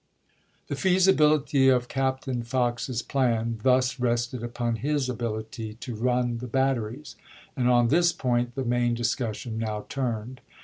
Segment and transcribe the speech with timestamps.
[0.67, 7.15] The feasibility of Captain Fox's plan thus rested upon his ability to" run the batteries,"
[7.55, 10.41] and on this point the main discussion now turned.